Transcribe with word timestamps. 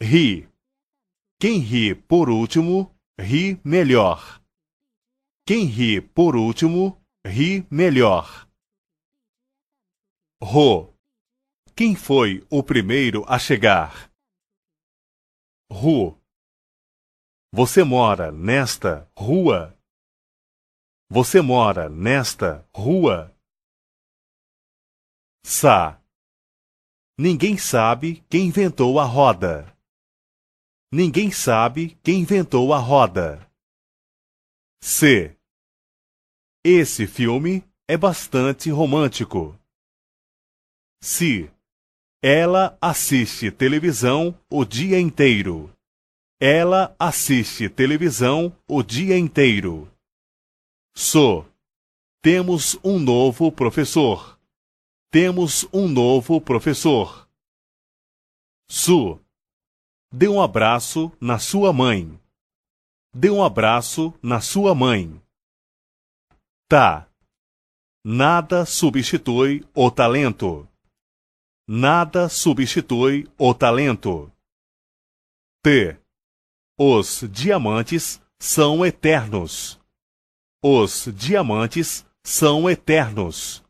Ri. 0.00 0.48
Quem 1.40 1.58
ri 1.58 1.94
por 1.94 2.30
último, 2.30 2.94
ri 3.18 3.60
melhor. 3.64 4.40
Quem 5.44 5.64
ri 5.66 6.00
por 6.00 6.36
último, 6.36 7.04
ri 7.26 7.66
melhor. 7.70 8.48
Ro. 10.40 10.94
Quem 11.74 11.96
foi 11.96 12.46
o 12.48 12.62
primeiro 12.62 13.24
a 13.26 13.38
chegar? 13.38 14.12
Ru. 15.70 16.16
Você 17.52 17.82
mora 17.82 18.30
nesta 18.30 19.10
rua? 19.16 19.76
Você 21.10 21.40
mora 21.40 21.88
nesta 21.88 22.68
rua? 22.74 23.34
Sa. 25.44 26.00
Ninguém 27.18 27.58
sabe 27.58 28.22
quem 28.28 28.46
inventou 28.46 29.00
a 29.00 29.04
roda. 29.04 29.77
Ninguém 30.90 31.30
sabe 31.30 31.98
quem 32.02 32.20
inventou 32.20 32.72
a 32.72 32.78
roda. 32.78 33.46
C. 34.82 35.36
Esse 36.64 37.06
filme 37.06 37.62
é 37.86 37.94
bastante 37.94 38.70
romântico. 38.70 39.58
Se. 41.02 41.50
Ela 42.22 42.76
assiste 42.80 43.50
televisão 43.50 44.36
o 44.50 44.64
dia 44.64 44.98
inteiro. 44.98 45.70
Ela 46.40 46.96
assiste 46.98 47.68
televisão 47.68 48.56
o 48.66 48.82
dia 48.82 49.18
inteiro. 49.18 49.92
So. 50.96 51.44
Temos 52.22 52.78
um 52.82 52.98
novo 52.98 53.52
professor. 53.52 54.40
Temos 55.10 55.68
um 55.72 55.86
novo 55.86 56.40
professor. 56.40 57.28
Su. 58.70 59.20
Dê 60.12 60.26
um 60.26 60.40
abraço 60.40 61.12
na 61.20 61.38
sua 61.38 61.72
mãe. 61.72 62.18
Dê 63.14 63.30
um 63.30 63.44
abraço 63.44 64.14
na 64.22 64.40
sua 64.40 64.74
mãe. 64.74 65.22
Tá. 66.66 67.08
Nada 68.04 68.64
substitui 68.64 69.66
o 69.74 69.90
talento. 69.90 70.66
Nada 71.66 72.28
substitui 72.30 73.28
o 73.36 73.52
talento. 73.52 74.32
T. 75.62 75.98
Os 76.78 77.24
diamantes 77.30 78.22
são 78.38 78.86
eternos. 78.86 79.78
Os 80.62 81.08
diamantes 81.14 82.06
são 82.24 82.70
eternos. 82.70 83.62